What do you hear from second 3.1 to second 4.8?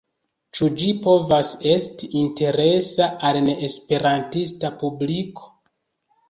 al neesperantista